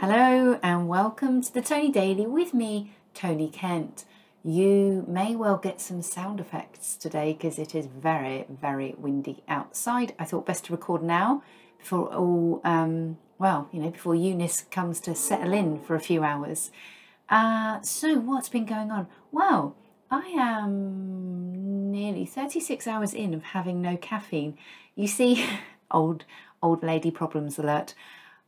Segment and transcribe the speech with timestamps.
[0.00, 4.04] Hello and welcome to the Tony Daily with me, Tony Kent.
[4.44, 10.14] You may well get some sound effects today because it is very, very windy outside.
[10.16, 11.42] I thought best to record now
[11.80, 16.22] before all, um, well, you know, before Eunice comes to settle in for a few
[16.22, 16.70] hours.
[17.28, 19.08] Uh, so, what's been going on?
[19.32, 19.74] Well,
[20.12, 24.58] I am nearly 36 hours in of having no caffeine.
[24.94, 25.44] You see,
[25.90, 26.24] old
[26.62, 27.96] old lady problems alert.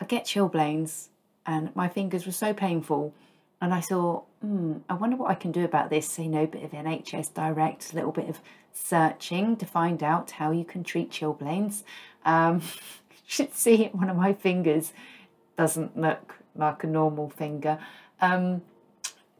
[0.00, 1.08] I get chilblains
[1.46, 3.14] and my fingers were so painful.
[3.60, 6.08] And I thought, hmm, I wonder what I can do about this.
[6.08, 8.40] So, you know, a bit of NHS Direct, a little bit of
[8.72, 11.82] searching to find out how you can treat chilblains.
[12.24, 12.62] Um,
[13.26, 14.92] should see one of my fingers
[15.56, 17.78] doesn't look like a normal finger.
[18.20, 18.62] Um,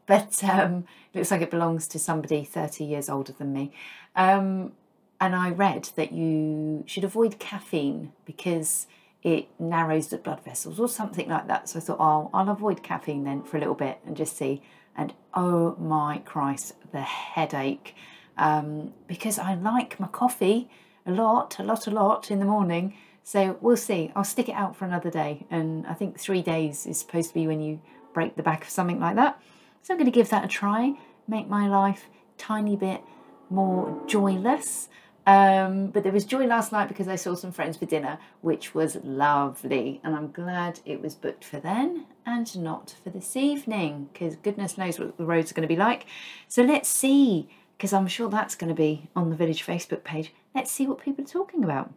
[0.05, 3.71] but um, looks like it belongs to somebody 30 years older than me.
[4.15, 4.73] Um,
[5.21, 8.87] and I read that you should avoid caffeine because
[9.23, 11.69] it narrows the blood vessels or something like that.
[11.69, 14.61] So I thought, oh, I'll avoid caffeine then for a little bit and just see.
[14.95, 17.95] And oh my Christ, the headache.
[18.37, 20.69] Um, because I like my coffee
[21.05, 22.95] a lot, a lot, a lot in the morning.
[23.23, 24.11] So we'll see.
[24.15, 25.45] I'll stick it out for another day.
[25.49, 27.81] And I think three days is supposed to be when you
[28.13, 29.41] break the back of something like that.
[29.81, 30.93] So I'm going to give that a try,
[31.27, 33.01] make my life tiny bit
[33.49, 34.89] more joyless.
[35.25, 38.75] Um, but there was joy last night because I saw some friends for dinner, which
[38.75, 40.01] was lovely.
[40.03, 44.77] And I'm glad it was booked for then and not for this evening because goodness
[44.77, 46.05] knows what the roads are going to be like.
[46.47, 50.33] So let's see, because I'm sure that's going to be on the village Facebook page.
[50.53, 51.93] Let's see what people are talking about.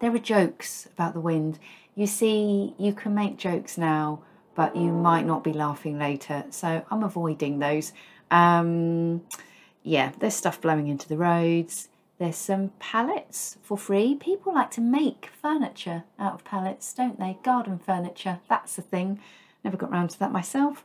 [0.00, 1.58] There are jokes about the wind.
[1.94, 4.22] You see, you can make jokes now,
[4.56, 6.44] but you might not be laughing later.
[6.50, 7.92] So I'm avoiding those.
[8.30, 9.22] Um,
[9.84, 14.14] yeah, there's stuff blowing into the roads there's some pallets for free.
[14.14, 17.38] People like to make furniture out of pallets, don't they?
[17.42, 19.20] Garden furniture, that's the thing.
[19.64, 20.84] Never got round to that myself.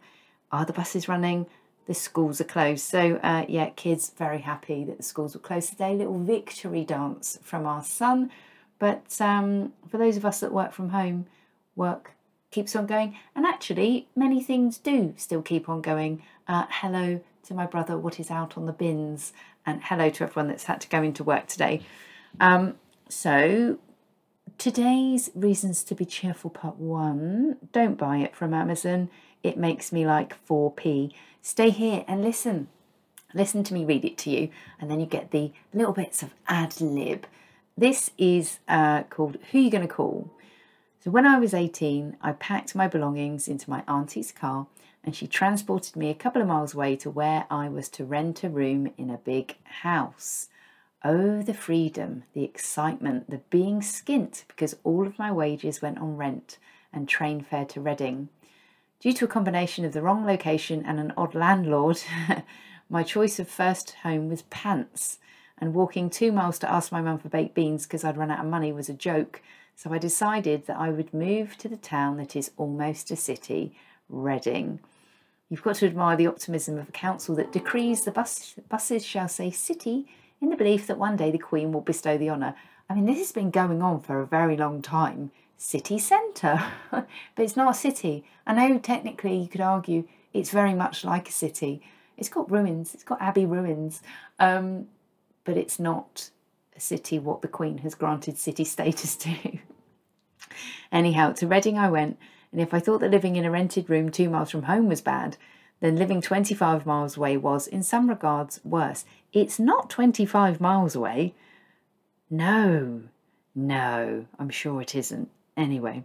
[0.52, 1.46] Are the buses running?
[1.86, 2.84] The schools are closed.
[2.84, 5.96] So, uh, yeah, kids very happy that the schools were closed today.
[5.96, 8.32] Little victory dance from our son.
[8.80, 11.28] But um, for those of us that work from home,
[11.76, 12.12] work
[12.52, 13.18] keeps on going.
[13.36, 16.24] And actually, many things do still keep on going.
[16.48, 19.34] Uh, hello to my brother, what is out on the bins,
[19.70, 21.82] and hello to everyone that's had to go into work today.
[22.40, 22.76] Um,
[23.08, 23.78] so,
[24.58, 29.10] today's Reasons to Be Cheerful Part 1 don't buy it from Amazon,
[29.44, 31.14] it makes me like 4p.
[31.42, 32.68] Stay here and listen.
[33.34, 34.50] Listen to me read it to you,
[34.82, 37.28] and then you get the little bits of ad lib.
[37.78, 40.32] This is uh, called Who You Gonna Call?
[41.02, 44.68] So, when I was 18, I packed my belongings into my auntie's car
[45.04, 48.44] and she transported me a couple of miles away to where I was to rent
[48.44, 50.50] a room in a big house.
[51.04, 56.18] Oh, the freedom, the excitement, the being skint because all of my wages went on
[56.18, 56.58] rent
[56.92, 58.28] and train fare to Reading.
[59.00, 62.02] Due to a combination of the wrong location and an odd landlord,
[62.90, 65.20] my choice of first home was pants,
[65.58, 68.44] and walking two miles to ask my mum for baked beans because I'd run out
[68.44, 69.42] of money was a joke.
[69.82, 73.74] So I decided that I would move to the town that is almost a city,
[74.10, 74.82] Reading.
[75.48, 79.30] You've got to admire the optimism of a council that decrees the bus, buses shall
[79.30, 80.06] say city
[80.42, 82.56] in the belief that one day the Queen will bestow the honour.
[82.90, 85.32] I mean, this has been going on for a very long time.
[85.56, 86.62] City centre,
[86.92, 87.08] but
[87.38, 88.26] it's not a city.
[88.46, 91.82] I know technically you could argue it's very much like a city.
[92.18, 94.02] It's got ruins, it's got abbey ruins,
[94.40, 94.90] um,
[95.46, 96.32] but it's not
[96.76, 99.60] a city what the Queen has granted city status to.
[100.92, 102.18] Anyhow, to Reading I went
[102.52, 105.02] and if I thought that living in a rented room two miles from home was
[105.02, 105.38] bad,
[105.82, 109.06] then living 25 miles away was, in some regards, worse.
[109.32, 111.36] It's not 25 miles away.
[112.30, 113.04] No,
[113.56, 115.30] no, I'm sure it isn't.
[115.56, 116.04] Anyway,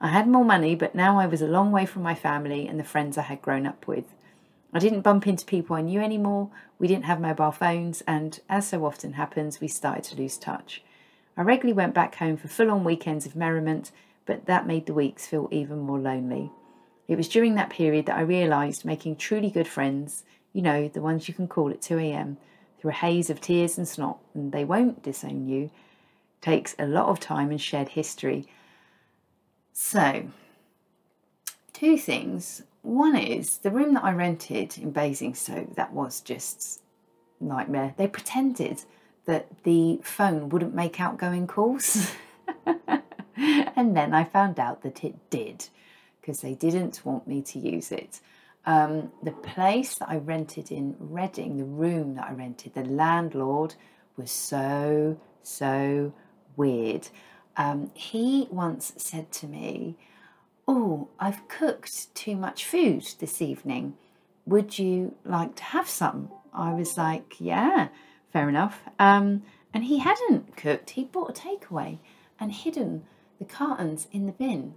[0.00, 2.80] I had more money, but now I was a long way from my family and
[2.80, 4.04] the friends I had grown up with.
[4.72, 6.48] I didn't bump into people I knew anymore,
[6.78, 10.82] we didn't have mobile phones, and as so often happens, we started to lose touch.
[11.36, 13.92] I regularly went back home for full on weekends of merriment
[14.26, 16.50] but that made the weeks feel even more lonely.
[17.08, 21.00] It was during that period that I realised making truly good friends, you know, the
[21.00, 22.38] ones you can call at 2 a.m.,
[22.78, 25.70] through a haze of tears and snot, and they won't disown you,
[26.40, 28.46] takes a lot of time and shared history.
[29.72, 30.26] So,
[31.72, 32.62] two things.
[32.82, 36.80] One is the room that I rented in Basingstoke, that was just
[37.40, 37.94] nightmare.
[37.96, 38.82] They pretended
[39.26, 42.12] that the phone wouldn't make outgoing calls.
[43.36, 45.68] and then I found out that it did
[46.20, 48.20] because they didn't want me to use it.
[48.64, 53.74] Um, the place that I rented in Reading, the room that I rented, the landlord
[54.16, 56.12] was so, so
[56.56, 57.08] weird.
[57.56, 59.96] Um, he once said to me,
[60.68, 63.94] Oh, I've cooked too much food this evening.
[64.46, 66.30] Would you like to have some?
[66.54, 67.88] I was like, Yeah,
[68.32, 68.82] fair enough.
[68.98, 69.42] Um,
[69.74, 71.98] and he hadn't cooked, he'd bought a takeaway
[72.38, 73.04] and hidden
[73.38, 74.74] the cartons in the bin.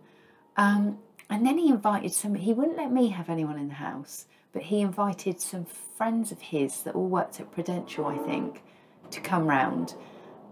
[0.57, 0.99] Um,
[1.29, 4.63] and then he invited some, he wouldn't let me have anyone in the house, but
[4.63, 8.63] he invited some friends of his that all worked at Prudential, I think,
[9.11, 9.95] to come round.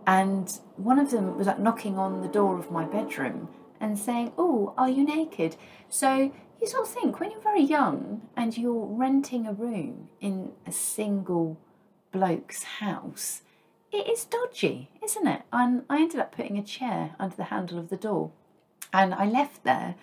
[0.05, 3.47] And one of them was like knocking on the door of my bedroom
[3.79, 5.55] and saying, Oh, are you naked?
[5.89, 10.51] So you sort of think when you're very young and you're renting a room in
[10.65, 11.57] a single
[12.13, 13.41] bloke's house,
[13.91, 15.41] it is dodgy, isn't it?
[15.51, 18.31] And I ended up putting a chair under the handle of the door.
[18.93, 19.95] And I left there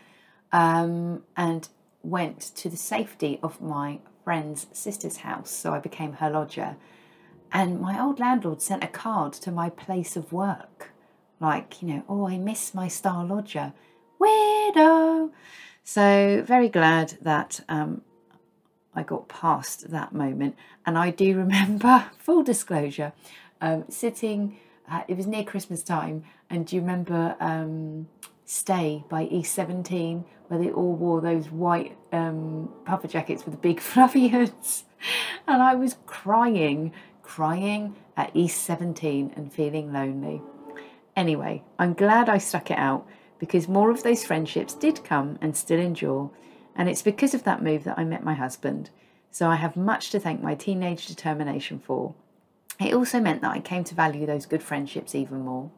[0.52, 1.68] um, and
[2.02, 5.50] went to the safety of my friend's sister's house.
[5.50, 6.76] So I became her lodger.
[7.52, 10.90] And my old landlord sent a card to my place of work.
[11.40, 13.72] Like, you know, oh, I miss my star lodger.
[14.20, 15.30] Weirdo.
[15.82, 18.02] So, very glad that um,
[18.94, 20.56] I got past that moment.
[20.84, 23.12] And I do remember, full disclosure,
[23.60, 24.58] um, sitting,
[24.90, 26.24] uh, it was near Christmas time.
[26.48, 28.08] And do you remember um,
[28.52, 33.80] Stay by E17, where they all wore those white um, puffer jackets with the big
[33.90, 34.82] fluffy hoods?
[35.46, 40.42] And I was crying, crying at E17 and feeling lonely.
[41.14, 43.06] Anyway, I'm glad I stuck it out
[43.38, 46.32] because more of those friendships did come and still endure.
[46.76, 48.90] And it's because of that move that I met my husband.
[49.30, 52.14] So I have much to thank my teenage determination for.
[52.80, 55.70] It also meant that I came to value those good friendships even more.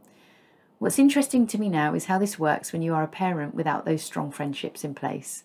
[0.79, 3.85] What's interesting to me now is how this works when you are a parent without
[3.85, 5.45] those strong friendships in place.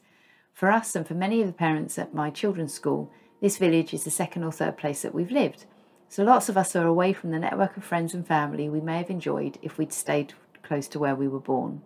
[0.54, 3.12] For us and for many of the parents at my children's school,
[3.42, 5.66] this village is the second or third place that we've lived.
[6.10, 8.98] So lots of us are away from the network of friends and family we may
[8.98, 10.34] have enjoyed if we'd stayed
[10.64, 11.82] close to where we were born.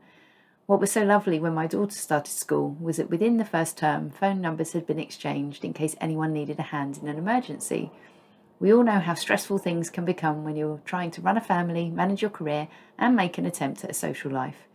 [0.71, 4.09] What was so lovely when my daughter started school was that within the first term,
[4.09, 7.91] phone numbers had been exchanged in case anyone needed a hand in an emergency.
[8.57, 11.89] We all know how stressful things can become when you're trying to run a family,
[11.89, 14.65] manage your career, and make an attempt at a social life.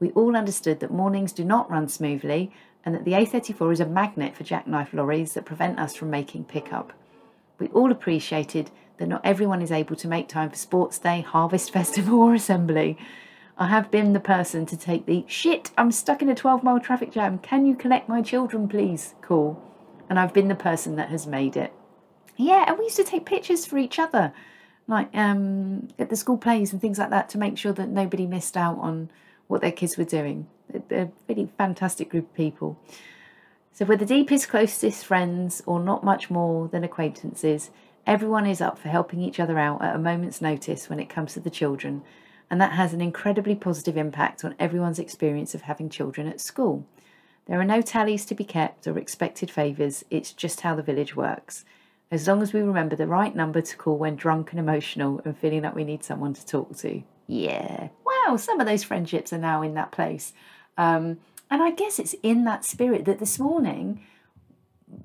[0.00, 2.50] We all understood that mornings do not run smoothly
[2.84, 6.46] and that the A34 is a magnet for jackknife lorries that prevent us from making
[6.46, 6.92] pickup.
[7.60, 11.70] We all appreciated that not everyone is able to make time for sports day, harvest
[11.72, 12.98] festival, or assembly.
[13.58, 16.78] I have been the person to take the shit, I'm stuck in a 12 mile
[16.78, 19.14] traffic jam, can you collect my children, please?
[19.20, 19.60] call.
[20.08, 21.72] And I've been the person that has made it.
[22.36, 24.32] Yeah, and we used to take pictures for each other,
[24.86, 28.26] like um, at the school plays and things like that, to make sure that nobody
[28.26, 29.10] missed out on
[29.48, 30.46] what their kids were doing.
[30.88, 32.78] They're a really fantastic group of people.
[33.72, 37.70] So, we're the deepest, closest friends, or not much more than acquaintances.
[38.06, 41.34] Everyone is up for helping each other out at a moment's notice when it comes
[41.34, 42.02] to the children,
[42.50, 46.86] and that has an incredibly positive impact on everyone's experience of having children at school.
[47.46, 51.16] There are no tallies to be kept or expected favours, it's just how the village
[51.16, 51.64] works
[52.10, 55.36] as long as we remember the right number to call when drunk and emotional and
[55.36, 57.02] feeling that we need someone to talk to.
[57.26, 57.88] Yeah.
[58.04, 60.32] Wow, some of those friendships are now in that place.
[60.78, 61.18] Um,
[61.50, 64.04] and I guess it's in that spirit that this morning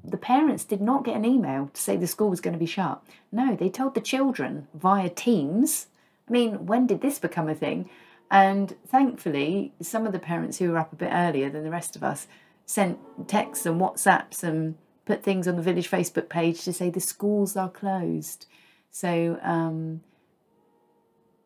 [0.04, 2.66] the parents did not get an email to say the school was going to be
[2.66, 3.04] shut.
[3.32, 5.88] No, they told the children via Teams.
[6.28, 7.90] I mean, when did this become a thing?
[8.32, 11.96] And thankfully, some of the parents who were up a bit earlier than the rest
[11.96, 12.28] of us
[12.66, 12.98] sent
[13.28, 14.76] texts and WhatsApps and
[15.06, 18.46] put things on the village Facebook page to say the schools are closed.
[18.90, 20.02] So um,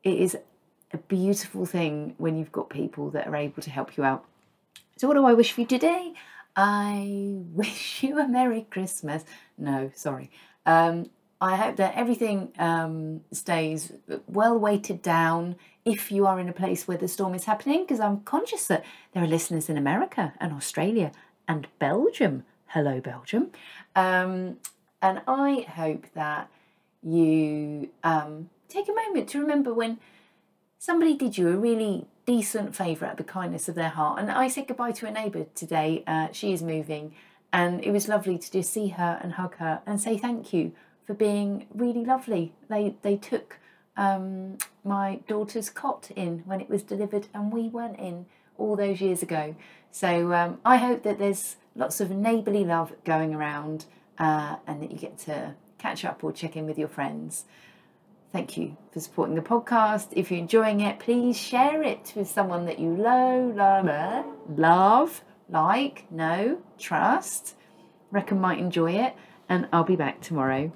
[0.04, 0.38] it is
[0.94, 4.26] a beautiful thing when you've got people that are able to help you out.
[4.98, 6.14] So, what do I wish for you today?
[6.56, 9.24] I wish you a Merry Christmas.
[9.58, 10.32] No, sorry.
[10.66, 13.94] Um, I hope that everything um, stays
[14.28, 18.00] well weighted down if you are in a place where the storm is happening, because
[18.00, 21.12] I'm conscious that there are listeners in America and Australia
[21.48, 23.52] and Belgium Hello Belgium.
[23.96, 24.58] Um,
[25.02, 26.50] and I hope that
[27.02, 30.00] you um, take a moment to remember when
[30.80, 34.20] somebody did you a really decent favour out of the kindness of their heart.
[34.20, 36.04] And I said goodbye to a neighbour today.
[36.06, 37.14] Uh, she is moving,
[37.54, 40.74] and it was lovely to just see her and hug her and say thank you
[41.08, 42.54] for being really lovely.
[42.70, 43.58] They they took
[43.96, 49.02] um, my daughter's cot in when it was delivered, and we weren't in all those
[49.02, 49.56] years ago.
[49.92, 53.86] So um, I hope that there's lots of neighbourly love going around
[54.20, 57.46] uh, and that you get to catch up or check in with your friends.
[58.32, 60.10] Thank you for supporting the podcast.
[60.12, 66.12] If you're enjoying it, please share it with someone that you love, love, love, like,
[66.12, 67.56] know, trust,
[68.12, 69.16] reckon might enjoy it.
[69.48, 70.74] And I'll be back tomorrow.